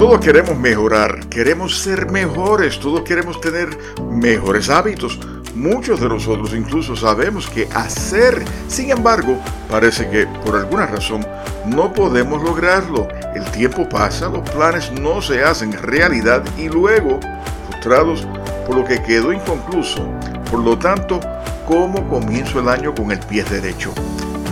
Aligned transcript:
Todos 0.00 0.18
queremos 0.20 0.56
mejorar, 0.56 1.28
queremos 1.28 1.78
ser 1.78 2.10
mejores, 2.10 2.80
todos 2.80 3.02
queremos 3.02 3.38
tener 3.38 3.68
mejores 4.10 4.70
hábitos. 4.70 5.20
Muchos 5.54 6.00
de 6.00 6.08
nosotros 6.08 6.54
incluso 6.54 6.96
sabemos 6.96 7.46
que 7.46 7.68
hacer, 7.74 8.42
sin 8.66 8.90
embargo, 8.92 9.38
parece 9.68 10.08
que 10.08 10.26
por 10.42 10.56
alguna 10.56 10.86
razón 10.86 11.20
no 11.66 11.92
podemos 11.92 12.42
lograrlo. 12.42 13.08
El 13.34 13.44
tiempo 13.50 13.86
pasa, 13.90 14.30
los 14.30 14.48
planes 14.48 14.90
no 14.90 15.20
se 15.20 15.44
hacen 15.44 15.74
realidad 15.74 16.42
y 16.56 16.70
luego, 16.70 17.20
frustrados 17.68 18.26
por 18.66 18.76
lo 18.76 18.86
que 18.86 19.02
quedó 19.02 19.34
inconcluso, 19.34 20.08
por 20.50 20.60
lo 20.60 20.78
tanto, 20.78 21.20
¿cómo 21.68 22.08
comienzo 22.08 22.60
el 22.60 22.70
año 22.70 22.94
con 22.94 23.12
el 23.12 23.18
pie 23.18 23.44
derecho? 23.44 23.92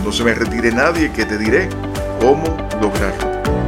No 0.05 0.11
se 0.11 0.23
me 0.23 0.35
retire 0.35 0.71
nadie 0.71 1.11
que 1.11 1.25
te 1.25 1.39
diré 1.39 1.69
cómo 2.21 2.55
lograrlo. 2.79 3.58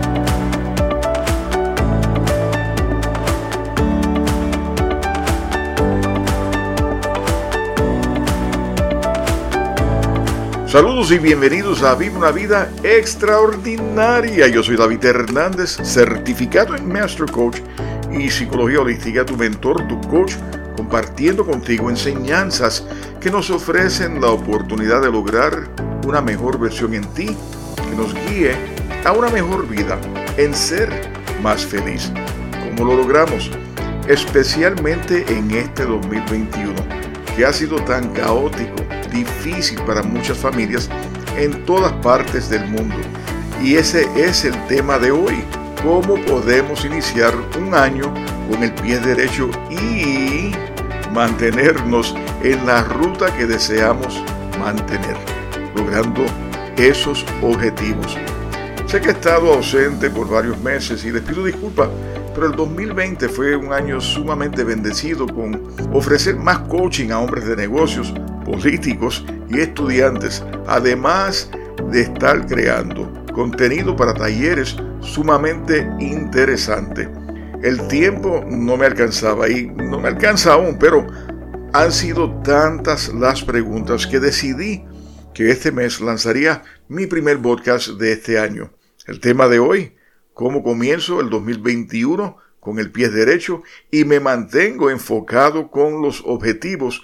Saludos 10.72 11.12
y 11.12 11.18
bienvenidos 11.18 11.84
a 11.84 11.96
Viva 11.96 12.18
una 12.18 12.32
Vida 12.32 12.72
Extraordinaria. 12.82 14.48
Yo 14.48 14.64
soy 14.64 14.78
David 14.78 15.04
Hernández, 15.04 15.76
certificado 15.84 16.78
en 16.78 16.88
Master 16.88 17.30
Coach 17.30 17.58
y 18.10 18.30
Psicología 18.30 18.80
Holística, 18.80 19.26
tu 19.26 19.36
mentor, 19.36 19.86
tu 19.90 20.00
coach, 20.08 20.36
compartiendo 20.78 21.46
contigo 21.46 21.90
enseñanzas 21.90 22.86
que 23.20 23.30
nos 23.30 23.50
ofrecen 23.50 24.22
la 24.22 24.30
oportunidad 24.30 25.02
de 25.02 25.12
lograr 25.12 25.68
una 26.08 26.22
mejor 26.22 26.58
versión 26.58 26.94
en 26.94 27.04
ti, 27.16 27.36
que 27.76 27.96
nos 27.98 28.14
guíe 28.14 28.56
a 29.04 29.12
una 29.12 29.28
mejor 29.28 29.68
vida, 29.68 30.00
en 30.38 30.56
ser 30.56 30.90
más 31.44 31.66
feliz. 31.66 32.14
¿Cómo 32.70 32.90
lo 32.90 33.02
logramos? 33.02 33.52
Especialmente 34.08 35.26
en 35.28 35.52
este 35.52 35.84
2021, 35.84 36.74
que 37.36 37.46
ha 37.46 37.52
sido 37.52 37.76
tan 37.84 38.08
caótico 38.14 38.91
difícil 39.12 39.80
para 39.84 40.02
muchas 40.02 40.38
familias 40.38 40.90
en 41.38 41.66
todas 41.66 41.92
partes 41.94 42.50
del 42.50 42.66
mundo. 42.68 42.96
Y 43.62 43.76
ese 43.76 44.08
es 44.16 44.46
el 44.46 44.56
tema 44.68 44.98
de 44.98 45.12
hoy. 45.12 45.44
¿Cómo 45.84 46.16
podemos 46.26 46.86
iniciar 46.86 47.34
un 47.60 47.74
año 47.74 48.14
con 48.50 48.64
el 48.64 48.74
pie 48.74 49.00
derecho 49.00 49.50
y 49.70 50.52
mantenernos 51.14 52.16
en 52.44 52.66
la 52.66 52.84
ruta 52.84 53.34
que 53.36 53.46
deseamos 53.46 54.24
mantener, 54.60 55.18
logrando 55.76 56.24
esos 56.78 57.26
objetivos? 57.42 58.18
Sé 58.86 59.00
que 59.00 59.10
he 59.10 59.12
estado 59.12 59.54
ausente 59.54 60.10
por 60.10 60.30
varios 60.30 60.60
meses 60.60 61.06
y 61.06 61.12
les 61.12 61.22
pido 61.22 61.46
disculpas, 61.46 61.90
pero 62.34 62.48
el 62.48 62.56
2020 62.56 63.30
fue 63.30 63.56
un 63.56 63.74
año 63.74 64.02
sumamente 64.02 64.64
bendecido 64.64 65.26
con 65.28 65.62
ofrecer 65.94 66.36
más 66.36 66.60
coaching 66.60 67.10
a 67.12 67.20
hombres 67.20 67.46
de 67.46 67.56
negocios, 67.56 68.14
políticos 68.52 69.26
y 69.50 69.62
estudiantes, 69.62 70.44
además 70.68 71.50
de 71.90 72.02
estar 72.02 72.46
creando 72.48 73.12
contenido 73.34 73.96
para 73.96 74.14
talleres 74.14 74.76
sumamente 75.00 75.88
interesante. 76.00 77.10
El 77.64 77.88
tiempo 77.88 78.44
no 78.46 78.76
me 78.76 78.86
alcanzaba 78.86 79.50
y 79.50 79.68
no 79.68 80.00
me 80.00 80.10
alcanza 80.10 80.54
aún, 80.54 80.78
pero 80.78 81.08
han 81.74 81.92
sido 81.94 82.42
tantas 82.42 83.14
las 83.14 83.42
preguntas 83.44 84.06
que 84.06 84.20
decidí 84.20 84.84
que 85.34 85.50
este 85.50 85.72
mes 85.72 86.02
lanzaría 86.02 86.64
mi 86.90 87.08
primer 87.08 87.42
podcast 87.42 87.92
de 87.92 88.12
este 88.12 88.38
año. 88.38 88.74
El 89.08 89.22
tema 89.22 89.48
de 89.48 89.60
hoy, 89.60 89.96
cómo 90.34 90.62
comienzo 90.62 91.22
el 91.22 91.30
2021 91.30 92.36
con 92.60 92.80
el 92.80 92.92
pie 92.92 93.10
derecho 93.10 93.64
y 93.90 94.04
me 94.04 94.20
mantengo 94.20 94.90
enfocado 94.90 95.72
con 95.72 96.02
los 96.02 96.22
objetivos 96.26 97.02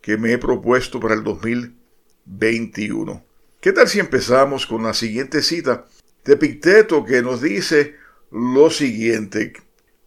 que 0.00 0.16
me 0.16 0.32
he 0.32 0.38
propuesto 0.38 1.00
para 1.00 1.14
el 1.14 1.24
2021. 1.24 3.24
¿Qué 3.60 3.72
tal 3.72 3.88
si 3.88 4.00
empezamos 4.00 4.66
con 4.66 4.82
la 4.82 4.94
siguiente 4.94 5.42
cita 5.42 5.86
de 6.24 6.36
Picteto 6.36 7.04
que 7.04 7.22
nos 7.22 7.42
dice 7.42 7.96
lo 8.30 8.70
siguiente? 8.70 9.52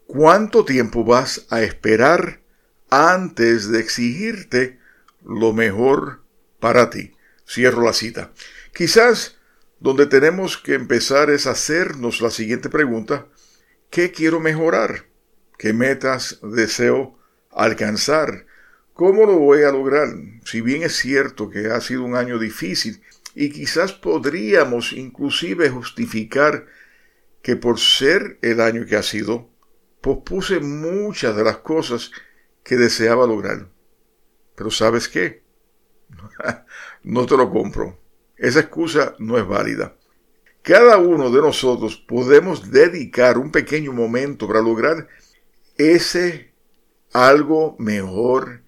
¿Cuánto 0.07 0.65
tiempo 0.65 1.03
vas 1.03 1.45
a 1.49 1.61
esperar 1.61 2.41
antes 2.89 3.69
de 3.69 3.79
exigirte 3.79 4.79
lo 5.23 5.53
mejor 5.53 6.23
para 6.59 6.89
ti? 6.89 7.13
Cierro 7.47 7.83
la 7.83 7.93
cita. 7.93 8.31
Quizás 8.73 9.37
donde 9.79 10.05
tenemos 10.05 10.57
que 10.57 10.75
empezar 10.75 11.29
es 11.29 11.45
hacernos 11.45 12.21
la 12.21 12.31
siguiente 12.31 12.69
pregunta. 12.69 13.27
¿Qué 13.89 14.11
quiero 14.11 14.39
mejorar? 14.39 15.05
¿Qué 15.57 15.73
metas 15.73 16.39
deseo 16.41 17.19
alcanzar? 17.51 18.45
¿Cómo 18.93 19.25
lo 19.25 19.39
voy 19.39 19.63
a 19.63 19.71
lograr? 19.71 20.09
Si 20.45 20.61
bien 20.61 20.83
es 20.83 20.95
cierto 20.95 21.49
que 21.49 21.67
ha 21.67 21.81
sido 21.81 22.03
un 22.03 22.15
año 22.15 22.37
difícil 22.37 23.01
y 23.33 23.49
quizás 23.49 23.91
podríamos 23.91 24.93
inclusive 24.93 25.69
justificar 25.69 26.67
que 27.41 27.55
por 27.55 27.79
ser 27.79 28.37
el 28.43 28.61
año 28.61 28.85
que 28.85 28.95
ha 28.95 29.01
sido, 29.01 29.49
pospuse 29.99 30.59
muchas 30.59 31.35
de 31.35 31.43
las 31.43 31.57
cosas 31.57 32.11
que 32.63 32.77
deseaba 32.77 33.25
lograr. 33.25 33.67
Pero 34.55 34.69
¿sabes 34.69 35.09
qué? 35.09 35.41
no 37.03 37.25
te 37.25 37.35
lo 37.35 37.49
compro. 37.49 37.99
Esa 38.37 38.59
excusa 38.59 39.15
no 39.17 39.39
es 39.39 39.47
válida. 39.47 39.95
Cada 40.61 40.97
uno 40.97 41.31
de 41.31 41.41
nosotros 41.41 41.97
podemos 41.97 42.71
dedicar 42.71 43.39
un 43.39 43.51
pequeño 43.51 43.91
momento 43.91 44.47
para 44.47 44.61
lograr 44.61 45.07
ese 45.77 46.53
algo 47.11 47.75
mejor 47.79 48.62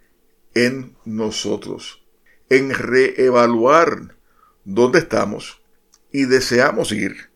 en 0.55 0.95
nosotros, 1.05 2.03
en 2.49 2.71
reevaluar 2.73 4.16
dónde 4.63 4.99
estamos 4.99 5.61
y 6.11 6.25
deseamos 6.25 6.91
ir. 6.91 7.29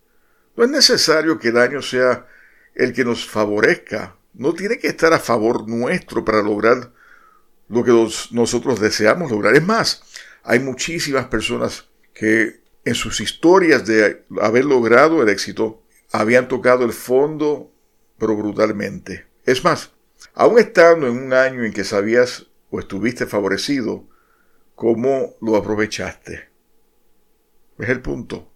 No 0.55 0.63
es 0.63 0.71
necesario 0.71 1.37
que 1.37 1.49
el 1.49 1.57
año 1.57 1.81
sea 1.81 2.27
el 2.73 2.93
que 2.93 3.05
nos 3.05 3.27
favorezca, 3.27 4.15
no 4.33 4.53
tiene 4.53 4.79
que 4.79 4.87
estar 4.87 5.13
a 5.13 5.19
favor 5.19 5.67
nuestro 5.67 6.23
para 6.23 6.41
lograr 6.41 6.91
lo 7.67 7.83
que 7.83 7.91
nosotros 8.31 8.79
deseamos 8.79 9.31
lograr. 9.31 9.55
Es 9.55 9.65
más, 9.65 10.01
hay 10.43 10.59
muchísimas 10.59 11.27
personas 11.27 11.87
que 12.13 12.61
en 12.85 12.95
sus 12.95 13.19
historias 13.19 13.85
de 13.85 14.23
haber 14.41 14.65
logrado 14.65 15.21
el 15.21 15.29
éxito 15.29 15.83
habían 16.11 16.47
tocado 16.47 16.85
el 16.85 16.93
fondo, 16.93 17.71
pero 18.17 18.35
brutalmente. 18.35 19.27
Es 19.45 19.63
más, 19.63 19.91
aún 20.33 20.59
estando 20.59 21.07
en 21.07 21.17
un 21.17 21.33
año 21.33 21.63
en 21.63 21.73
que 21.73 21.83
sabías 21.83 22.48
o 22.69 22.79
estuviste 22.79 23.25
favorecido, 23.25 24.07
¿cómo 24.75 25.35
lo 25.41 25.55
aprovechaste? 25.55 26.49
Es 27.77 27.89
el 27.89 28.01
punto. 28.01 28.51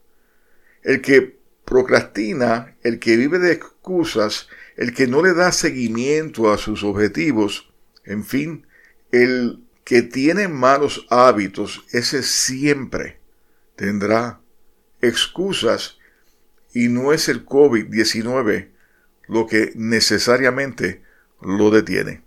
El 0.82 1.02
que 1.02 1.40
procrastina, 1.66 2.76
el 2.84 3.00
que 3.00 3.18
vive 3.18 3.40
de 3.40 3.54
excusas, 3.54 4.50
el 4.76 4.94
que 4.94 5.08
no 5.08 5.22
le 5.22 5.34
da 5.34 5.52
seguimiento 5.52 6.52
a 6.52 6.58
sus 6.58 6.84
objetivos, 6.84 7.74
en 8.04 8.26
fin, 8.26 8.68
el 9.12 9.64
que 9.84 10.02
tiene 10.02 10.48
malos 10.48 11.06
hábitos, 11.10 11.86
ese 11.92 12.24
siempre 12.24 13.20
tendrá 13.76 14.42
excusas 15.02 15.98
y 16.74 16.88
no 16.88 17.14
es 17.14 17.30
el 17.30 17.46
COVID-19 17.46 18.70
lo 19.28 19.48
que 19.48 19.72
necesariamente 19.76 21.04
lo 21.42 21.70
detiene. 21.70 22.23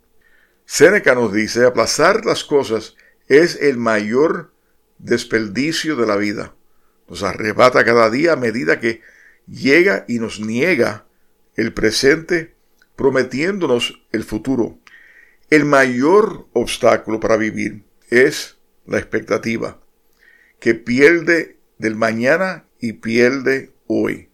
Séneca 0.66 1.14
nos 1.14 1.32
dice, 1.32 1.64
aplazar 1.64 2.26
las 2.26 2.42
cosas 2.44 2.96
es 3.28 3.56
el 3.62 3.78
mayor 3.78 4.52
desperdicio 4.98 5.94
de 5.96 6.06
la 6.06 6.16
vida. 6.16 6.54
Nos 7.08 7.22
arrebata 7.22 7.84
cada 7.84 8.10
día 8.10 8.32
a 8.32 8.36
medida 8.36 8.80
que 8.80 9.00
llega 9.46 10.04
y 10.08 10.18
nos 10.18 10.40
niega 10.40 11.06
el 11.54 11.72
presente, 11.72 12.54
prometiéndonos 12.96 14.02
el 14.10 14.24
futuro. 14.24 14.78
El 15.50 15.64
mayor 15.64 16.48
obstáculo 16.52 17.20
para 17.20 17.36
vivir 17.36 17.84
es 18.10 18.58
la 18.86 18.98
expectativa, 18.98 19.80
que 20.58 20.74
pierde 20.74 21.58
del 21.78 21.94
mañana 21.94 22.64
y 22.80 22.94
pierde 22.94 23.72
hoy. 23.86 24.30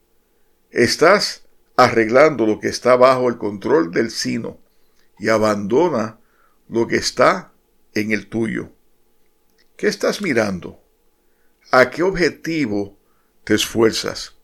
Estás 0.71 1.47
arreglando 1.77 2.47
lo 2.47 2.59
que 2.59 2.69
está 2.69 2.97
bajo 2.97 3.29
el 3.29 3.37
control 3.37 3.93
del 3.93 4.11
sino 4.11 4.59
y 5.19 5.29
abandona 5.29 6.19
lo 6.73 6.89
que 6.89 6.97
está 6.97 7.53
en 7.93 8.13
el 8.13 8.29
tuyo. 8.29 8.73
¿Qué 9.77 9.89
estás 9.89 10.23
mirando? 10.23 10.83
¿A 11.71 11.91
qué 11.91 12.03
objetivo 12.03 12.99
te 13.45 13.55
esfuerzas? 13.55 14.37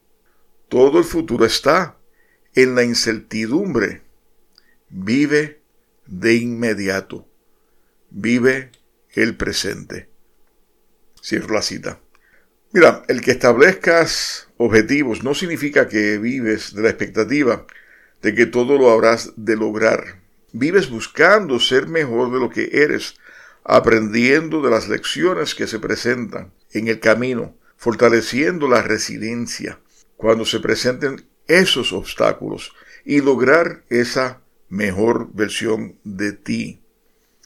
Todo 0.69 0.99
el 0.99 1.05
futuro 1.05 1.47
está 1.47 1.97
en 2.55 2.75
la 2.75 2.85
incertidumbre. 2.85 4.03
Vive 4.91 5.63
de 6.07 6.35
inmediato. 6.35 7.27
Vive 8.11 8.73
el 9.13 9.35
presente. 9.35 10.11
Cierro 11.23 11.55
la 11.55 11.63
cita. 11.63 11.99
Mira, 12.73 13.05
el 13.09 13.23
que 13.23 13.31
establezcas 13.31 14.49
objetivos 14.59 15.25
no 15.25 15.35
significa 15.35 15.89
que 15.89 16.19
vives 16.19 16.75
de 16.75 16.83
la 16.83 16.91
expectativa, 16.91 17.67
de 18.21 18.35
que 18.35 18.45
todo 18.45 18.77
lo 18.77 18.91
habrás 18.91 19.33
de 19.37 19.57
lograr. 19.57 20.28
Vives 20.53 20.89
buscando 20.89 21.61
ser 21.61 21.89
mejor 21.89 22.33
de 22.33 22.41
lo 22.41 22.51
que 22.51 22.71
eres, 22.73 23.17
aprendiendo 23.65 24.63
de 24.63 24.71
las 24.71 24.89
lecciones 24.89 25.55
que 25.55 25.67
se 25.67 25.79
presentan 25.79 26.53
en 26.73 26.89
el 26.89 27.01
camino, 27.01 27.55
fortaleciendo 27.77 28.69
la 28.69 28.83
resiliencia 28.83 29.81
cuando 30.17 30.45
se 30.45 30.61
presenten 30.61 31.27
esos 31.47 31.93
obstáculos 31.93 32.73
y 33.05 33.21
lograr 33.21 33.85
esa 33.89 34.41
mejor 34.69 35.29
versión 35.33 35.99
de 36.05 36.33
ti. 36.33 36.83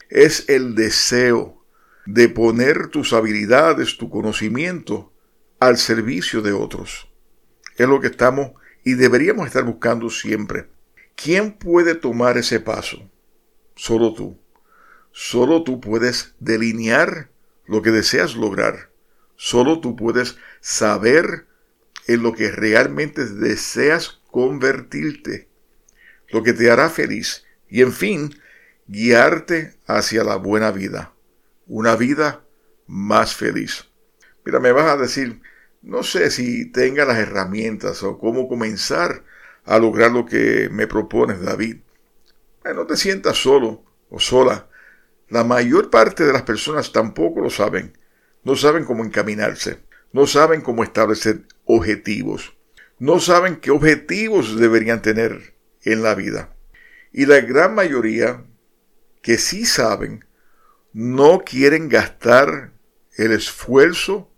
Es 0.09 0.49
el 0.49 0.75
deseo 0.75 1.65
de 2.07 2.29
poner 2.29 2.89
tus 2.89 3.13
habilidades, 3.13 3.97
tu 3.97 4.11
conocimiento 4.11 5.13
al 5.61 5.79
servicio 5.79 6.43
de 6.43 6.53
otros. 6.53 7.09
Es 7.77 7.89
lo 7.89 8.01
que 8.01 8.09
estamos 8.09 8.53
y 8.85 8.95
deberíamos 8.95 9.47
estar 9.47 9.65
buscando 9.65 10.11
siempre. 10.11 10.69
¿Quién 11.17 11.53
puede 11.53 11.95
tomar 11.95 12.39
ese 12.39 12.61
paso? 12.61 13.11
Solo 13.75 14.15
tú. 14.15 14.39
Solo 15.13 15.63
tú 15.63 15.81
puedes 15.81 16.35
delinear 16.41 17.31
lo 17.67 17.83
que 17.83 17.91
deseas 17.91 18.35
lograr. 18.35 18.91
Solo 19.37 19.81
tú 19.81 19.97
puedes 19.97 20.37
saber 20.61 21.47
en 22.07 22.23
lo 22.23 22.33
que 22.33 22.51
realmente 22.51 23.27
deseas 23.27 24.21
convertirte, 24.31 25.49
lo 26.29 26.43
que 26.43 26.53
te 26.53 26.71
hará 26.71 26.89
feliz 26.89 27.45
y 27.69 27.83
en 27.83 27.93
fin, 27.93 28.35
guiarte 28.87 29.75
hacia 29.87 30.25
la 30.25 30.37
buena 30.37 30.71
vida, 30.71 31.15
una 31.67 31.97
vida 31.97 32.45
más 32.87 33.35
feliz. 33.35 33.89
Mira, 34.45 34.61
me 34.61 34.73
vas 34.73 34.91
a 34.91 34.97
decir, 34.97 35.41
no 35.83 36.03
sé 36.03 36.31
si 36.31 36.67
tenga 36.67 37.05
las 37.05 37.19
herramientas 37.19 38.03
o 38.03 38.19
cómo 38.19 38.49
comenzar 38.49 39.25
a 39.65 39.79
lograr 39.79 40.11
lo 40.11 40.27
que 40.27 40.69
me 40.71 40.87
propones, 40.87 41.41
David. 41.41 41.79
no 42.65 42.87
te 42.87 42.97
sientas 42.97 43.39
solo 43.39 43.85
o 44.11 44.19
sola. 44.19 44.69
La 45.29 45.45
mayor 45.45 45.91
parte 45.91 46.25
de 46.25 46.33
las 46.33 46.43
personas 46.43 46.93
tampoco 46.93 47.41
lo 47.41 47.51
saben. 47.51 47.97
No 48.45 48.57
saben 48.57 48.85
cómo 48.85 49.05
encaminarse. 49.05 49.81
No 50.13 50.27
saben 50.27 50.61
cómo 50.61 50.85
establecer 50.85 51.43
objetivos. 51.65 52.55
No 52.99 53.19
saben 53.19 53.57
qué 53.57 53.71
objetivos 53.71 54.59
deberían 54.59 55.01
tener 55.01 55.55
en 55.83 56.03
la 56.03 56.15
vida. 56.15 56.55
Y 57.13 57.27
la 57.27 57.41
gran 57.41 57.75
mayoría 57.75 58.45
que 59.23 59.39
sí 59.39 59.65
saben 59.65 60.25
no 60.93 61.41
quieren 61.45 61.89
gastar 61.89 62.73
el 63.17 63.33
esfuerzo 63.33 64.31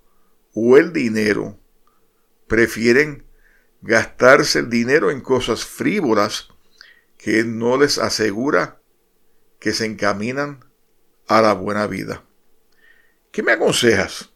o 0.53 0.77
el 0.77 0.93
dinero. 0.93 1.59
Prefieren 2.47 3.25
gastarse 3.85 4.61
el 4.61 4.71
dinero 4.71 5.11
en 5.11 5.21
cosas 5.21 5.67
frívolas 5.67 6.49
que 7.19 7.45
no 7.45 7.77
les 7.77 7.99
asegura 7.99 8.81
que 9.61 9.73
se 9.73 9.85
encaminan 9.85 10.65
a 11.27 11.43
la 11.43 11.53
buena 11.53 11.87
vida. 11.87 12.25
¿Qué 13.31 13.43
me 13.43 13.53
aconsejas? 13.53 14.33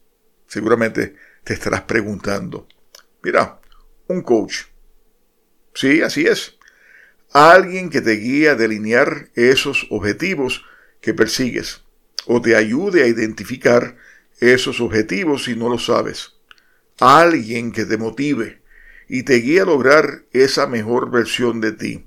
Seguramente 0.47 1.17
te 1.45 1.55
estarás 1.55 1.83
preguntando. 1.83 2.69
Mira, 3.23 3.59
un 4.07 4.21
coach. 4.21 4.65
Sí, 5.73 6.03
así 6.03 6.27
es. 6.27 6.59
Alguien 7.33 7.89
que 7.89 8.03
te 8.03 8.13
guíe 8.13 8.51
a 8.51 8.55
delinear 8.55 9.31
esos 9.35 9.87
objetivos 9.91 10.65
que 11.01 11.15
persigues 11.15 11.83
o 12.27 12.43
te 12.43 12.55
ayude 12.55 13.03
a 13.03 13.07
identificar 13.07 13.97
esos 14.41 14.81
objetivos 14.83 15.45
si 15.45 15.57
no 15.57 15.71
lo 15.71 15.79
sabes. 15.79 16.35
Alguien 16.99 17.73
que 17.73 17.87
te 17.87 17.97
motive 17.97 18.58
y 19.09 19.23
te 19.23 19.37
guíe 19.37 19.63
a 19.63 19.65
lograr 19.65 20.25
esa 20.33 20.67
mejor 20.67 21.11
versión 21.11 21.61
de 21.61 21.73
ti. 21.73 22.07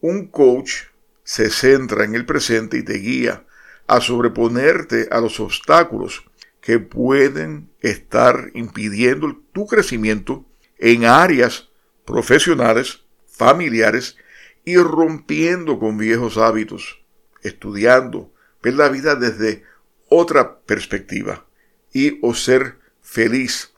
Un 0.00 0.26
coach 0.26 0.84
se 1.24 1.50
centra 1.50 2.04
en 2.04 2.14
el 2.14 2.26
presente 2.26 2.78
y 2.78 2.82
te 2.82 2.94
guía 2.94 3.44
a 3.86 4.00
sobreponerte 4.00 5.08
a 5.10 5.20
los 5.20 5.40
obstáculos 5.40 6.24
que 6.60 6.78
pueden 6.78 7.70
estar 7.80 8.50
impidiendo 8.54 9.42
tu 9.52 9.66
crecimiento 9.66 10.46
en 10.78 11.04
áreas 11.04 11.70
profesionales, 12.04 13.04
familiares 13.26 14.16
y 14.64 14.76
rompiendo 14.76 15.78
con 15.78 15.98
viejos 15.98 16.38
hábitos, 16.38 17.02
estudiando, 17.42 18.32
ver 18.62 18.74
la 18.74 18.88
vida 18.88 19.16
desde 19.16 19.64
otra 20.08 20.60
perspectiva 20.60 21.46
y 21.92 22.18
o 22.22 22.34
ser 22.34 22.78
feliz. 23.00 23.71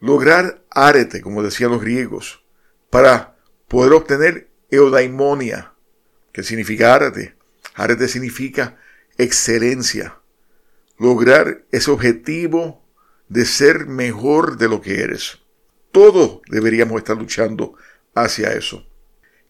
Lograr 0.00 0.64
arete, 0.70 1.20
como 1.20 1.42
decían 1.42 1.70
los 1.70 1.80
griegos, 1.80 2.44
para 2.90 3.36
poder 3.68 3.92
obtener 3.92 4.50
eudaimonia, 4.70 5.72
que 6.32 6.42
significa 6.42 6.94
arete. 6.94 7.36
Arete 7.74 8.08
significa 8.08 8.78
excelencia. 9.18 10.18
Lograr 10.98 11.64
ese 11.72 11.90
objetivo 11.90 12.84
de 13.28 13.44
ser 13.44 13.86
mejor 13.86 14.56
de 14.56 14.68
lo 14.68 14.80
que 14.80 15.02
eres. 15.02 15.38
Todos 15.92 16.40
deberíamos 16.48 16.98
estar 16.98 17.16
luchando 17.16 17.74
hacia 18.14 18.52
eso. 18.52 18.86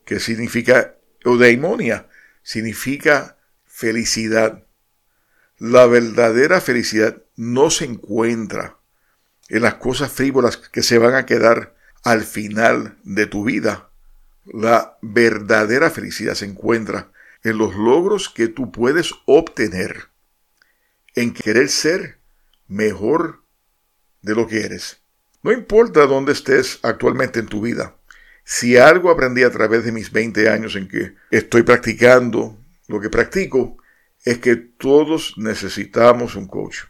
¿Qué 0.04 0.20
significa 0.20 0.96
eudaimonia? 1.24 2.08
Significa 2.42 3.38
felicidad. 3.64 4.66
La 5.58 5.86
verdadera 5.86 6.60
felicidad 6.60 7.22
no 7.34 7.70
se 7.70 7.84
encuentra 7.86 8.78
en 9.48 9.62
las 9.62 9.74
cosas 9.74 10.12
frívolas 10.12 10.56
que 10.56 10.82
se 10.82 10.98
van 10.98 11.14
a 11.14 11.26
quedar 11.26 11.74
al 12.02 12.24
final 12.24 12.96
de 13.04 13.26
tu 13.26 13.44
vida. 13.44 13.90
La 14.44 14.98
verdadera 15.02 15.90
felicidad 15.90 16.34
se 16.34 16.46
encuentra 16.46 17.10
en 17.42 17.58
los 17.58 17.74
logros 17.74 18.28
que 18.28 18.48
tú 18.48 18.72
puedes 18.72 19.12
obtener, 19.24 20.08
en 21.14 21.32
querer 21.32 21.68
ser 21.68 22.18
mejor 22.68 23.42
de 24.22 24.34
lo 24.34 24.46
que 24.46 24.64
eres. 24.64 25.00
No 25.42 25.52
importa 25.52 26.06
dónde 26.06 26.32
estés 26.32 26.80
actualmente 26.82 27.38
en 27.38 27.46
tu 27.46 27.60
vida, 27.60 27.96
si 28.44 28.76
algo 28.76 29.10
aprendí 29.10 29.42
a 29.42 29.50
través 29.50 29.84
de 29.84 29.92
mis 29.92 30.12
20 30.12 30.48
años 30.48 30.76
en 30.76 30.88
que 30.88 31.16
estoy 31.30 31.62
practicando 31.62 32.56
lo 32.86 33.00
que 33.00 33.10
practico, 33.10 33.76
es 34.24 34.38
que 34.38 34.54
todos 34.54 35.34
necesitamos 35.36 36.36
un 36.36 36.46
coach. 36.46 36.84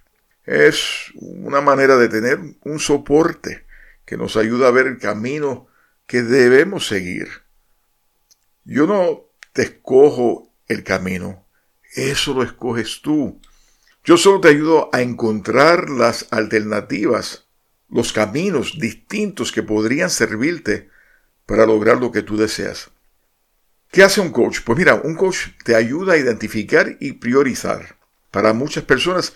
Es 0.46 1.12
una 1.16 1.60
manera 1.60 1.96
de 1.96 2.08
tener 2.08 2.38
un 2.62 2.78
soporte 2.78 3.66
que 4.04 4.16
nos 4.16 4.36
ayuda 4.36 4.68
a 4.68 4.70
ver 4.70 4.86
el 4.86 4.98
camino 4.98 5.66
que 6.06 6.22
debemos 6.22 6.86
seguir. 6.86 7.28
Yo 8.64 8.86
no 8.86 9.24
te 9.52 9.62
escojo 9.62 10.52
el 10.68 10.84
camino, 10.84 11.44
eso 11.94 12.32
lo 12.32 12.44
escoges 12.44 13.00
tú. 13.02 13.40
Yo 14.04 14.16
solo 14.16 14.40
te 14.40 14.48
ayudo 14.48 14.88
a 14.92 15.02
encontrar 15.02 15.90
las 15.90 16.28
alternativas, 16.30 17.46
los 17.88 18.12
caminos 18.12 18.78
distintos 18.78 19.50
que 19.50 19.64
podrían 19.64 20.10
servirte 20.10 20.90
para 21.44 21.66
lograr 21.66 21.98
lo 21.98 22.12
que 22.12 22.22
tú 22.22 22.36
deseas. 22.36 22.90
¿Qué 23.90 24.04
hace 24.04 24.20
un 24.20 24.30
coach? 24.30 24.60
Pues 24.64 24.78
mira, 24.78 24.94
un 24.94 25.16
coach 25.16 25.48
te 25.64 25.74
ayuda 25.74 26.14
a 26.14 26.18
identificar 26.18 26.96
y 27.00 27.12
priorizar. 27.12 27.96
Para 28.30 28.52
muchas 28.52 28.84
personas, 28.84 29.34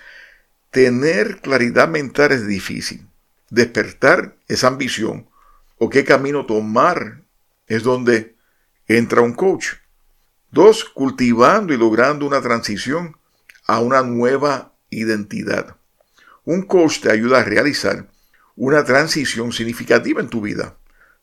tener 0.71 1.41
claridad 1.41 1.89
mental 1.89 2.33
es 2.33 2.47
difícil. 2.47 3.07
Despertar 3.51 4.37
esa 4.49 4.69
ambición 4.69 5.29
o 5.79 5.91
qué 5.91 6.05
camino 6.05 6.47
tomar 6.47 7.23
es 7.67 7.83
donde 7.83 8.37
entra 8.87 9.21
un 9.21 9.35
coach. 9.35 9.75
Dos, 10.51 10.85
cultivando 10.85 11.73
y 11.73 11.77
logrando 11.77 12.27
una 12.27 12.41
transición 12.41 13.17
a 13.67 13.81
una 13.81 14.03
nueva 14.03 14.75
identidad. 14.91 15.77
Un 16.45 16.63
coach 16.63 17.01
te 17.01 17.11
ayuda 17.11 17.41
a 17.41 17.45
realizar 17.45 18.09
una 18.57 18.85
transición 18.85 19.53
significativa 19.53 20.21
en 20.21 20.29
tu 20.29 20.41
vida, 20.41 20.77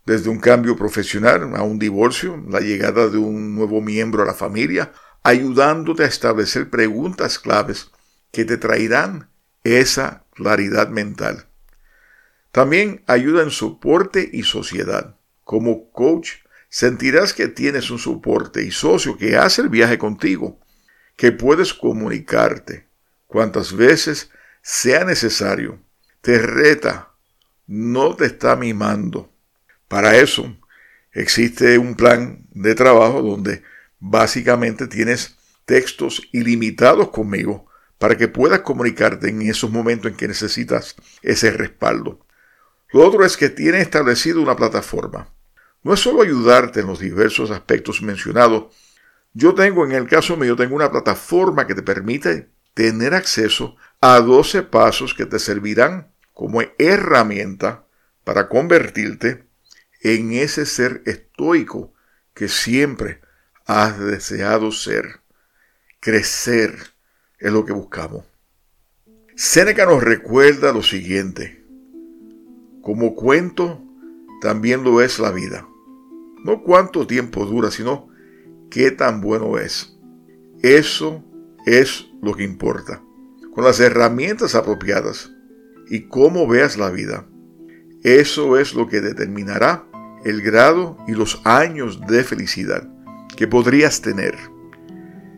desde 0.06 0.30
un 0.30 0.40
cambio 0.40 0.78
profesional 0.78 1.56
a 1.56 1.64
un 1.64 1.78
divorcio, 1.78 2.42
la 2.50 2.62
llegada 2.62 3.10
de 3.10 3.18
un 3.18 3.56
nuevo 3.56 3.82
miembro 3.82 4.24
a 4.24 4.26
la 4.26 4.34
familia, 4.34 4.94
ayudándote 5.24 6.04
a 6.04 6.08
establecer 6.08 6.70
preguntas 6.70 7.38
claves 7.38 7.92
que 8.32 8.46
te 8.46 8.58
traerán 8.58 9.30
esa 9.68 10.26
claridad 10.32 10.90
mental. 10.90 11.48
También 12.52 13.04
ayuda 13.08 13.44
en 13.44 13.52
soporte 13.52 14.30
y 14.32 14.44
sociedad. 14.44 15.18
Como 15.44 15.92
coach, 15.92 16.32
sentirás 16.70 17.34
que 17.34 17.48
tienes 17.48 17.90
un 17.92 18.00
soporte 18.00 18.64
y 18.64 18.72
socio 18.72 19.18
que 19.18 19.36
hace 19.38 19.62
el 19.62 19.70
viaje 19.70 19.98
contigo 19.98 20.60
que 21.16 21.32
puedes 21.32 21.74
comunicarte 21.74 22.88
cuantas 23.26 23.76
veces 23.76 24.30
sea 24.62 25.04
necesario. 25.04 25.80
Te 26.22 26.40
reta, 26.40 27.14
no 27.66 28.16
te 28.16 28.26
está 28.26 28.56
mimando. 28.56 29.34
Para 29.88 30.18
eso 30.18 30.56
existe 31.12 31.78
un 31.78 31.96
plan 31.96 32.46
de 32.52 32.76
trabajo 32.76 33.22
donde 33.22 33.64
básicamente 34.00 34.88
tienes 34.88 35.38
textos 35.66 36.22
ilimitados 36.32 37.10
conmigo 37.10 37.67
para 37.98 38.18
que 38.18 38.28
puedas 38.28 38.62
comunicarte 38.62 39.30
en 39.30 39.42
esos 39.42 39.72
momentos 39.72 40.12
en 40.12 40.18
que 40.18 40.28
necesitas 40.28 40.96
ese 41.22 41.52
respaldo. 41.52 42.26
Lo 42.92 43.06
otro 43.06 43.26
es 43.26 43.36
que 43.38 43.50
tiene 43.50 43.82
establecido 43.82 44.42
una 44.42 44.56
plataforma. 44.56 45.34
no 45.84 45.94
es 45.94 46.00
solo 46.00 46.22
ayudarte 46.22 46.82
en 46.82 46.88
los 46.88 47.00
diversos 47.00 47.50
aspectos 47.52 48.02
mencionados. 48.02 48.76
Yo 49.34 49.54
tengo, 49.54 49.86
en 49.86 49.94
el 49.94 50.08
caso 50.08 50.36
mío, 50.36 50.56
tengo 50.56 50.76
una 50.76 50.92
plataforma 50.92 51.66
que 51.66 51.76
te 51.76 51.84
permite 51.84 52.50
tener 52.74 53.14
acceso 53.14 53.76
a 54.02 54.20
12 54.20 54.64
pasos 54.64 55.14
que 55.14 55.26
te 55.26 55.40
servirán 55.40 56.12
como 56.34 56.62
herramienta 56.78 57.86
para 58.24 58.50
convertirte 58.50 59.48
en 60.02 60.34
ese 60.34 60.66
ser 60.66 61.02
estoico 61.06 61.94
que 62.34 62.50
siempre 62.50 63.22
has 63.66 64.00
deseado 64.00 64.72
ser. 64.72 65.22
Crecer 66.00 66.97
es 67.40 67.52
lo 67.52 67.66
que 67.66 67.74
buscamos. 67.74 68.26
Séneca 69.36 69.86
nos 69.86 70.04
recuerda 70.04 70.74
lo 70.74 70.82
siguiente. 70.82 71.64
Como 72.82 73.16
cuento, 73.16 73.84
también 74.42 74.84
lo 74.84 75.02
es 75.02 75.20
la 75.20 75.32
vida. 75.32 75.68
No 76.44 76.64
cuánto 76.64 77.06
tiempo 77.06 77.46
dura, 77.46 77.70
sino 77.70 78.10
qué 78.72 78.92
tan 78.92 79.22
bueno 79.22 79.58
es. 79.58 79.98
Eso 80.64 81.24
es 81.66 82.08
lo 82.22 82.34
que 82.34 82.44
importa. 82.44 83.04
Con 83.54 83.64
las 83.64 83.80
herramientas 83.80 84.56
apropiadas 84.56 85.32
y 85.90 86.08
cómo 86.08 86.48
veas 86.48 86.78
la 86.78 86.90
vida. 86.90 87.28
Eso 88.04 88.58
es 88.58 88.74
lo 88.74 88.88
que 88.88 89.02
determinará 89.02 89.88
el 90.24 90.42
grado 90.42 90.98
y 91.08 91.14
los 91.14 91.42
años 91.46 92.00
de 92.08 92.24
felicidad 92.24 92.90
que 93.36 93.48
podrías 93.48 94.02
tener. 94.02 94.36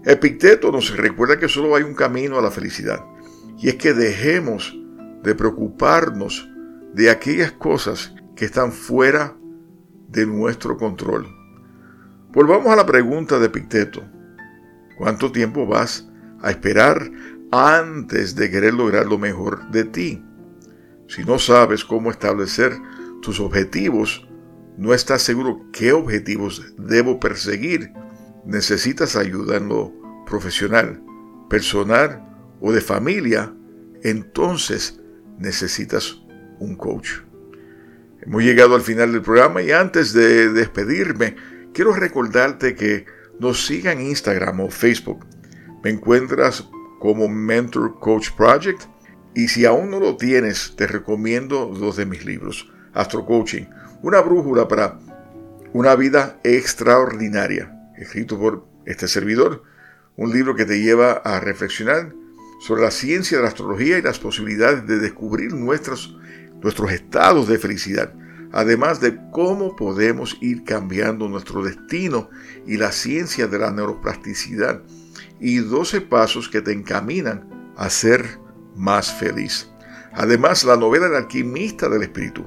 Epicteto 0.06 0.72
nos 0.72 0.96
recuerda 0.96 1.38
que 1.38 1.50
solo 1.50 1.76
hay 1.76 1.84
un 1.84 1.94
camino 1.94 2.40
a 2.40 2.42
la 2.42 2.52
felicidad 2.52 3.06
y 3.58 3.68
es 3.68 3.76
que 3.76 3.94
dejemos 3.94 4.78
de 5.24 5.36
preocuparnos 5.36 6.50
de 6.94 7.10
aquellas 7.10 7.52
cosas 7.52 8.14
que 8.36 8.46
están 8.46 8.72
fuera 8.72 9.36
de 10.08 10.26
nuestro 10.26 10.78
control. 10.78 11.28
Volvamos 12.32 12.72
a 12.72 12.78
la 12.78 12.86
pregunta 12.86 13.40
de 13.40 13.48
Epicteto. 13.48 14.04
¿Cuánto 14.98 15.32
tiempo 15.32 15.68
vas 15.68 16.08
a 16.42 16.52
esperar 16.52 17.12
antes 17.52 18.36
de 18.36 18.50
querer 18.50 18.74
lograr 18.74 19.06
lo 19.06 19.18
mejor 19.18 19.70
de 19.72 19.84
ti? 19.84 20.24
Si 21.08 21.24
no 21.24 21.40
sabes 21.40 21.84
cómo 21.84 22.12
establecer 22.12 22.78
tus 23.22 23.40
objetivos, 23.40 24.28
no 24.78 24.94
estás 24.94 25.24
seguro 25.24 25.66
qué 25.74 25.92
objetivos 25.92 26.74
debo 26.78 27.20
perseguir, 27.20 27.92
necesitas 28.50 29.16
ayuda 29.16 29.58
en 29.58 29.70
lo 29.70 29.94
profesional, 30.26 31.02
personal 31.50 32.26
o 32.60 32.72
de 32.72 32.82
familia, 32.82 33.54
entonces 34.04 35.00
necesitas 35.38 36.22
un 36.60 36.76
coach. 36.76 37.10
Hemos 38.22 38.44
llegado 38.44 38.76
al 38.76 38.82
final 38.82 39.14
del 39.14 39.22
programa 39.22 39.62
y 39.62 39.72
antes 39.72 40.14
de 40.14 40.52
despedirme, 40.52 41.36
quiero 41.74 41.94
recordarte 41.94 42.76
que 42.76 43.06
nos 43.40 43.66
sigan 43.66 44.00
en 44.00 44.08
Instagram 44.08 44.60
o 44.62 44.70
Facebook. 44.70 45.26
Me 45.84 45.92
encuentras 45.92 46.68
como 47.00 47.30
Mentor 47.30 48.00
Coach 48.00 48.32
Project 48.36 48.82
y 49.36 49.48
si 49.48 49.66
aún 49.66 49.92
no 49.92 50.00
lo 50.00 50.18
tienes, 50.18 50.74
te 50.76 50.88
recomiendo 50.88 51.68
dos 51.68 51.96
de 51.96 52.06
mis 52.06 52.26
libros, 52.26 52.70
Astro 52.94 53.26
Coaching, 53.26 53.66
una 54.02 54.20
brújula 54.22 54.68
para 54.68 55.00
una 55.72 55.96
vida 55.96 56.40
extraordinaria, 56.44 57.79
escrito 58.00 58.40
por 58.40 58.66
este 58.86 59.08
servidor, 59.08 59.64
un 60.16 60.32
libro 60.32 60.56
que 60.56 60.66
te 60.66 60.82
lleva 60.82 61.12
a 61.12 61.40
reflexionar 61.40 62.14
sobre 62.60 62.82
la 62.82 62.92
ciencia 62.92 63.38
de 63.38 63.44
la 63.44 63.50
astrología 63.50 63.98
y 63.98 64.02
las 64.02 64.20
posibilidades 64.20 64.86
de 64.88 65.00
descubrir 65.00 65.54
nuestros, 65.54 66.18
nuestros 66.62 66.92
estados 66.92 67.48
de 67.48 67.58
felicidad, 67.58 68.14
además 68.52 69.00
de 69.00 69.18
cómo 69.32 69.76
podemos 69.76 70.38
ir 70.42 70.64
cambiando 70.64 71.30
nuestro 71.30 71.64
destino 71.64 72.30
y 72.66 72.78
la 72.78 72.92
ciencia 72.92 73.48
de 73.48 73.60
la 73.60 73.72
neuroplasticidad 73.72 74.82
y 75.40 75.58
12 75.58 76.02
pasos 76.02 76.50
que 76.50 76.62
te 76.62 76.72
encaminan 76.72 77.74
a 77.78 77.90
ser 77.90 78.40
más 78.76 79.14
feliz. 79.14 79.70
Además, 80.14 80.64
la 80.64 80.76
novela 80.76 81.08
El 81.08 81.16
alquimista 81.16 81.88
del 81.88 82.04
espíritu, 82.04 82.46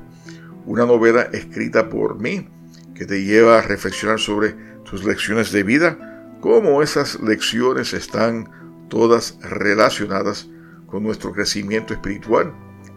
una 0.67 0.85
novela 0.85 1.23
escrita 1.33 1.89
por 1.89 2.19
mí 2.19 2.49
que 2.95 3.07
te 3.07 3.25
lleva 3.25 3.59
a 3.59 3.63
reflexionar 3.63 4.19
sobre 4.19 4.72
tus 4.93 5.05
lecciones 5.05 5.51
de 5.53 5.63
vida, 5.63 6.37
cómo 6.43 6.83
esas 6.83 7.19
lecciones 7.21 7.95
están 7.95 8.47
todas 8.91 9.39
relacionadas 9.41 10.51
con 10.87 11.03
nuestro 11.03 11.33
crecimiento 11.33 11.95
espiritual 11.95 12.53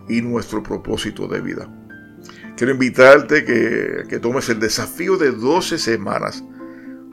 y 0.10 0.22
nuestro 0.22 0.62
propósito 0.62 1.26
de 1.30 1.40
vida. 1.40 1.70
Quiero 2.58 2.74
invitarte 2.74 3.46
que, 3.46 4.04
que 4.10 4.20
tomes 4.20 4.50
el 4.50 4.60
desafío 4.60 5.16
de 5.16 5.32
12 5.32 5.78
semanas. 5.78 6.44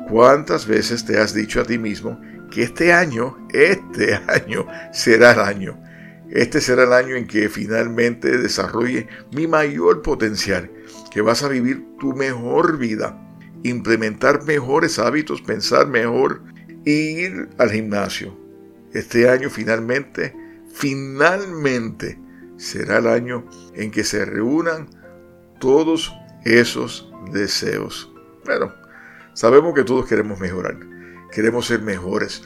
¿Cuántas 0.09 0.67
veces 0.67 1.05
te 1.05 1.17
has 1.17 1.33
dicho 1.33 1.61
a 1.61 1.65
ti 1.65 1.79
mismo 1.79 2.21
que 2.51 2.65
este 2.65 2.93
año, 2.93 3.39
este 3.53 4.15
año 4.27 4.67
será 4.93 5.31
el 5.31 5.41
año? 5.41 5.81
Este 6.29 6.61
será 6.61 6.83
el 6.83 6.93
año 6.93 7.15
en 7.15 7.29
que 7.29 7.49
finalmente 7.49 8.37
desarrolle 8.37 9.07
mi 9.33 9.47
mayor 9.47 10.03
potencial, 10.03 10.69
que 11.13 11.21
vas 11.21 11.45
a 11.45 11.49
vivir 11.49 11.85
tu 12.01 12.15
mejor 12.15 12.79
vida, 12.79 13.17
implementar 13.63 14.45
mejores 14.45 14.99
hábitos, 14.99 15.43
pensar 15.43 15.87
mejor, 15.87 16.43
ir 16.85 17.49
al 17.59 17.71
gimnasio, 17.71 18.37
este 18.93 19.29
año 19.29 19.49
finalmente, 19.49 20.35
finalmente 20.75 22.19
será 22.57 22.99
el 22.99 23.07
año 23.07 23.47
en 23.75 23.91
que 23.91 24.05
se 24.05 24.25
reúnan 24.25 24.89
todos 25.59 26.13
esos 26.45 27.11
deseos. 27.33 28.13
Bueno, 28.45 28.73
sabemos 29.33 29.75
que 29.75 29.85
todos 29.85 30.07
queremos 30.07 30.41
mejorar, 30.41 30.79
queremos 31.31 31.67
ser 31.67 31.81
mejores, 31.81 32.43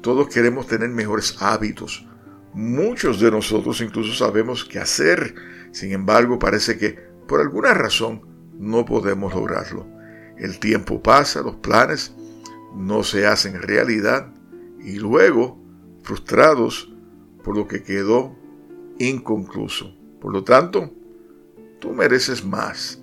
todos 0.00 0.28
queremos 0.28 0.66
tener 0.68 0.88
mejores 0.90 1.36
hábitos. 1.40 2.06
Muchos 2.54 3.20
de 3.20 3.30
nosotros 3.30 3.80
incluso 3.80 4.14
sabemos 4.14 4.64
qué 4.64 4.78
hacer, 4.78 5.34
sin 5.72 5.92
embargo 5.92 6.38
parece 6.38 6.78
que 6.78 6.96
por 7.26 7.40
alguna 7.40 7.74
razón 7.74 8.22
no 8.58 8.84
podemos 8.84 9.34
lograrlo. 9.34 9.97
El 10.38 10.58
tiempo 10.58 11.02
pasa, 11.02 11.42
los 11.42 11.56
planes 11.56 12.12
no 12.74 13.02
se 13.02 13.26
hacen 13.26 13.60
realidad 13.60 14.32
y 14.80 14.98
luego 14.98 15.58
frustrados 16.02 16.92
por 17.42 17.56
lo 17.56 17.66
que 17.66 17.82
quedó 17.82 18.36
inconcluso. 18.98 19.94
Por 20.20 20.32
lo 20.32 20.44
tanto, 20.44 20.92
tú 21.80 21.92
mereces 21.92 22.44
más, 22.44 23.00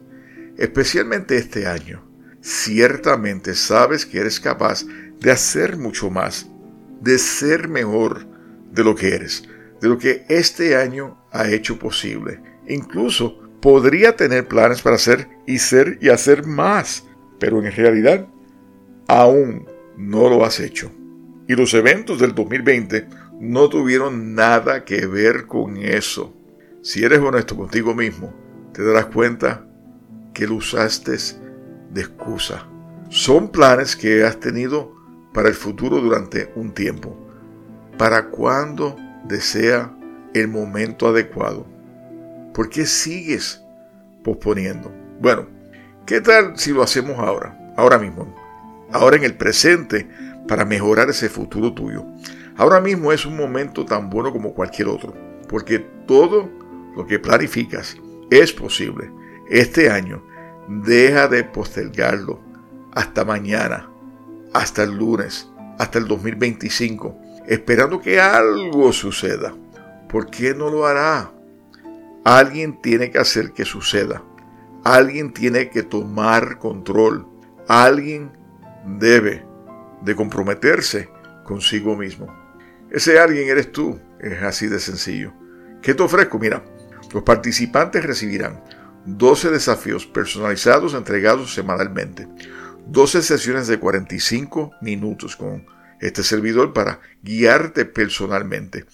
especialmente 0.58 1.38
este 1.38 1.68
año. 1.68 2.04
Ciertamente 2.42 3.56
sabes 3.56 4.06
que 4.06 4.20
eres 4.20 4.40
capaz 4.40 4.86
de 5.20 5.32
hacer 5.32 5.78
mucho 5.78 6.10
más, 6.10 6.48
de 7.02 7.18
ser 7.18 7.68
mejor 7.68 8.28
de 8.72 8.84
lo 8.84 8.96
que 8.96 9.16
eres, 9.16 9.48
de 9.82 9.90
lo 9.90 9.98
que 9.98 10.26
este 10.30 10.76
año 10.76 11.18
ha 11.32 11.50
hecho 11.50 11.80
posible. 11.80 12.42
Incluso 12.68 13.40
podría 13.62 14.16
tener 14.16 14.48
planes 14.48 14.82
para 14.82 14.96
hacer 14.96 15.28
y 15.48 15.58
ser 15.60 15.98
y 16.02 16.10
hacer 16.10 16.46
más, 16.46 17.06
pero 17.40 17.64
en 17.64 17.72
realidad 17.72 18.28
aún 19.08 19.68
no 19.98 20.30
lo 20.30 20.46
has 20.46 20.60
hecho 20.60 20.92
y 21.48 21.56
los 21.56 21.74
eventos 21.74 22.20
del 22.20 22.34
2020 22.34 23.08
no 23.40 23.70
tuvieron 23.70 24.34
nada 24.34 24.84
que 24.84 25.06
ver 25.06 25.46
con 25.48 25.78
eso. 25.78 26.34
Si 26.82 27.04
eres 27.04 27.20
honesto 27.20 27.56
contigo 27.56 27.94
mismo, 27.94 28.34
te 28.74 28.84
darás 28.84 29.08
cuenta 29.08 29.66
que 30.34 30.48
lo 30.48 30.56
usaste 30.56 31.18
de 31.92 32.02
excusa. 32.02 32.68
Son 33.10 33.50
planes 33.50 33.96
que 33.96 34.24
has 34.24 34.40
tenido 34.40 34.94
para 35.34 35.50
el 35.50 35.54
futuro 35.56 36.02
durante 36.02 36.52
un 36.56 36.74
tiempo, 36.74 37.16
para 37.98 38.30
cuando 38.30 38.96
desea 39.28 39.96
el 40.34 40.48
momento 40.48 41.08
adecuado. 41.08 41.66
¿Por 42.54 42.70
qué 42.70 42.86
sigues 42.86 43.62
posponiendo? 44.24 44.92
Bueno, 45.20 45.48
¿qué 46.06 46.22
tal 46.22 46.58
si 46.58 46.72
lo 46.72 46.84
hacemos 46.84 47.18
ahora? 47.20 47.74
Ahora 47.76 47.98
mismo. 47.98 48.34
Ahora 48.92 49.18
en 49.18 49.24
el 49.24 49.36
presente 49.36 50.08
para 50.48 50.66
mejorar 50.66 51.10
ese 51.10 51.30
futuro 51.30 51.74
tuyo. 51.74 52.06
Ahora 52.58 52.80
mismo 52.80 53.12
es 53.12 53.26
un 53.26 53.36
momento 53.36 53.86
tan 53.86 54.10
bueno 54.10 54.32
como 54.32 54.54
cualquier 54.54 54.88
otro, 54.88 55.14
porque 55.50 55.80
todo 55.80 56.50
lo 56.96 57.06
que 57.06 57.20
planificas 57.20 57.98
es 58.30 58.54
posible. 58.54 59.12
Este 59.50 59.90
año 59.90 60.24
deja 60.68 61.28
de 61.28 61.44
postergarlo 61.44 62.40
hasta 62.94 63.26
mañana, 63.26 63.90
hasta 64.54 64.84
el 64.84 64.92
lunes, 64.92 65.50
hasta 65.78 66.00
el 66.00 66.08
2025, 66.08 67.18
esperando 67.48 68.00
que 68.00 68.22
algo 68.22 68.94
suceda. 68.94 69.54
¿Por 70.08 70.30
qué 70.30 70.54
no 70.56 70.70
lo 70.70 70.86
hará? 70.86 71.32
Alguien 72.24 72.82
tiene 72.82 73.12
que 73.12 73.20
hacer 73.20 73.52
que 73.52 73.66
suceda. 73.66 74.24
Alguien 74.86 75.34
tiene 75.34 75.72
que 75.72 75.82
tomar 75.82 76.60
control. 76.60 77.28
Alguien 77.68 78.32
debe 78.86 79.44
de 80.04 80.16
comprometerse 80.16 81.10
consigo 81.44 81.98
mismo. 81.98 82.28
Ese 82.92 83.18
alguien 83.18 83.50
eres 83.50 83.72
tú, 83.72 84.00
es 84.20 84.44
así 84.44 84.68
de 84.68 84.80
sencillo. 84.80 85.34
¿Qué 85.82 85.96
te 85.96 86.04
ofrezco? 86.04 86.38
Mira, 86.38 86.64
los 87.12 87.24
participantes 87.24 88.06
recibirán 88.06 88.64
12 89.06 89.50
desafíos 89.50 90.06
personalizados 90.06 90.94
entregados 90.94 91.56
semanalmente. 91.56 92.28
12 92.86 93.24
sesiones 93.24 93.66
de 93.66 93.80
45 93.80 94.72
minutos 94.82 95.36
con 95.36 95.66
este 96.00 96.22
servidor 96.22 96.74
para 96.74 97.00
guiarte 97.24 97.86
personalmente. 97.86 98.86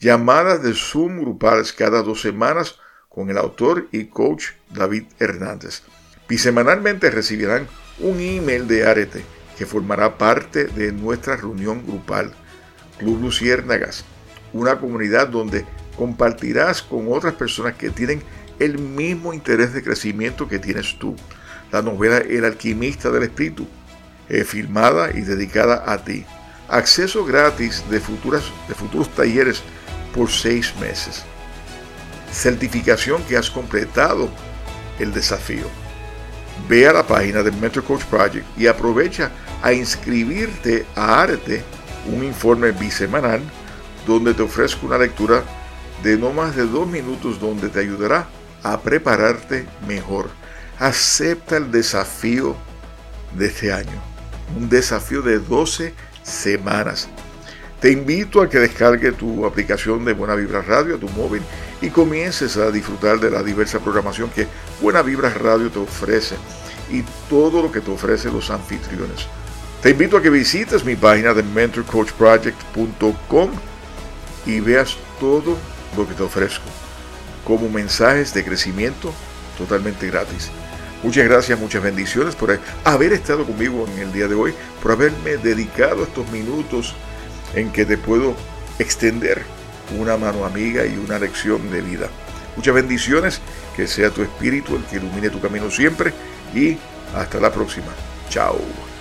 Llamadas 0.00 0.62
de 0.62 0.72
Zoom 0.72 1.20
grupales 1.20 1.74
cada 1.74 2.02
dos 2.02 2.22
semanas 2.22 2.78
con 3.14 3.30
el 3.30 3.38
autor 3.38 3.88
y 3.92 4.06
coach 4.06 4.46
David 4.70 5.04
Hernández. 5.18 5.82
Bisemanalmente 6.28 7.10
recibirán 7.10 7.68
un 8.00 8.20
email 8.20 8.66
de 8.66 8.86
Arete 8.86 9.24
que 9.56 9.66
formará 9.66 10.18
parte 10.18 10.64
de 10.64 10.90
nuestra 10.92 11.36
reunión 11.36 11.86
grupal, 11.86 12.32
Club 12.98 13.20
Luciérnagas, 13.20 14.04
una 14.52 14.78
comunidad 14.78 15.28
donde 15.28 15.64
compartirás 15.96 16.82
con 16.82 17.12
otras 17.12 17.34
personas 17.34 17.74
que 17.74 17.90
tienen 17.90 18.22
el 18.58 18.78
mismo 18.78 19.32
interés 19.32 19.72
de 19.72 19.82
crecimiento 19.82 20.48
que 20.48 20.58
tienes 20.58 20.98
tú. 20.98 21.14
La 21.70 21.82
novela 21.82 22.18
El 22.18 22.44
alquimista 22.44 23.10
del 23.10 23.24
espíritu, 23.24 23.66
eh, 24.28 24.44
filmada 24.44 25.10
y 25.16 25.20
dedicada 25.20 25.84
a 25.86 26.04
ti. 26.04 26.24
Acceso 26.68 27.24
gratis 27.24 27.84
de, 27.90 28.00
futuras, 28.00 28.44
de 28.68 28.74
futuros 28.74 29.08
talleres 29.14 29.62
por 30.14 30.30
seis 30.30 30.72
meses. 30.80 31.24
Certificación 32.34 33.22
que 33.24 33.36
has 33.36 33.48
completado 33.48 34.28
el 34.98 35.12
desafío. 35.12 35.66
Ve 36.68 36.86
a 36.88 36.92
la 36.92 37.06
página 37.06 37.42
de 37.42 37.52
Mentor 37.52 37.84
Coach 37.84 38.04
Project 38.04 38.46
y 38.58 38.66
aprovecha 38.66 39.30
a 39.62 39.72
inscribirte 39.72 40.84
a 40.94 41.22
Arte, 41.22 41.62
un 42.12 42.24
informe 42.24 42.72
bisemanal 42.72 43.40
donde 44.06 44.34
te 44.34 44.42
ofrezco 44.42 44.86
una 44.86 44.98
lectura 44.98 45.42
de 46.02 46.18
no 46.18 46.32
más 46.32 46.54
de 46.54 46.66
dos 46.66 46.86
minutos 46.86 47.40
donde 47.40 47.68
te 47.68 47.80
ayudará 47.80 48.26
a 48.62 48.80
prepararte 48.80 49.66
mejor. 49.86 50.28
Acepta 50.78 51.56
el 51.56 51.70
desafío 51.70 52.56
de 53.36 53.46
este 53.46 53.72
año, 53.72 54.02
un 54.56 54.68
desafío 54.68 55.22
de 55.22 55.38
12 55.38 55.94
semanas. 56.22 57.08
Te 57.80 57.90
invito 57.90 58.40
a 58.40 58.48
que 58.48 58.58
descargue 58.58 59.12
tu 59.12 59.46
aplicación 59.46 60.04
de 60.04 60.14
Buena 60.14 60.34
Vibra 60.34 60.62
Radio 60.62 60.96
a 60.96 60.98
tu 60.98 61.08
móvil 61.10 61.42
y 61.84 61.90
comiences 61.90 62.56
a 62.56 62.70
disfrutar 62.70 63.20
de 63.20 63.30
la 63.30 63.42
diversa 63.42 63.78
programación 63.78 64.30
que 64.30 64.48
Buena 64.80 65.02
Vibra 65.02 65.28
Radio 65.28 65.70
te 65.70 65.78
ofrece 65.78 66.36
y 66.90 67.02
todo 67.28 67.60
lo 67.60 67.70
que 67.70 67.82
te 67.82 67.90
ofrecen 67.90 68.32
los 68.32 68.48
anfitriones. 68.50 69.26
Te 69.82 69.90
invito 69.90 70.16
a 70.16 70.22
que 70.22 70.30
visites 70.30 70.82
mi 70.82 70.96
página 70.96 71.34
de 71.34 71.42
mentorcoachproject.com 71.42 73.50
y 74.46 74.60
veas 74.60 74.96
todo 75.20 75.58
lo 75.94 76.08
que 76.08 76.14
te 76.14 76.22
ofrezco 76.22 76.64
como 77.44 77.68
mensajes 77.68 78.32
de 78.32 78.44
crecimiento 78.44 79.12
totalmente 79.58 80.06
gratis. 80.06 80.50
Muchas 81.02 81.26
gracias, 81.26 81.60
muchas 81.60 81.82
bendiciones 81.82 82.34
por 82.34 82.58
haber 82.84 83.12
estado 83.12 83.44
conmigo 83.44 83.86
en 83.92 83.98
el 83.98 84.10
día 84.10 84.26
de 84.26 84.34
hoy, 84.34 84.54
por 84.82 84.92
haberme 84.92 85.36
dedicado 85.36 86.04
estos 86.04 86.26
minutos 86.30 86.94
en 87.54 87.70
que 87.70 87.84
te 87.84 87.98
puedo 87.98 88.34
extender 88.78 89.42
una 89.98 90.16
mano 90.16 90.44
amiga 90.44 90.84
y 90.86 90.96
una 90.96 91.18
lección 91.18 91.70
de 91.70 91.80
vida. 91.80 92.08
Muchas 92.56 92.74
bendiciones, 92.74 93.40
que 93.76 93.86
sea 93.86 94.10
tu 94.10 94.22
espíritu 94.22 94.76
el 94.76 94.84
que 94.84 94.96
ilumine 94.96 95.30
tu 95.30 95.40
camino 95.40 95.70
siempre 95.70 96.12
y 96.54 96.76
hasta 97.14 97.40
la 97.40 97.52
próxima. 97.52 97.88
Chao. 98.28 98.93